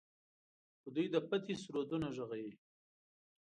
[0.79, 2.53] خو دوی د فتحې سرودونه غږوي.